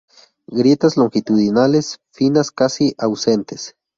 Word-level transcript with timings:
Grietas 0.59 0.95
longitudinales 1.01 1.91
finas 2.19 2.51
casi 2.61 2.91
ausentes. 2.97 3.71